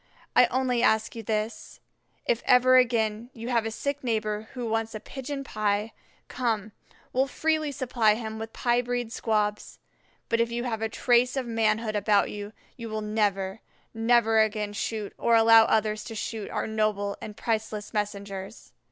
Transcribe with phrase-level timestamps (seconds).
[0.35, 1.79] I only ask you this,
[2.25, 5.93] if ever again you have a sick neighbor who wants a pigeon pie,
[6.27, 6.71] come,
[7.13, 9.77] we'll freely supply him with pie breed squabs;
[10.27, 13.61] but if you have a trace of manhood about you, you will never,
[13.93, 18.73] never again shoot, or allow others to shoot, our noble and priceless messengers."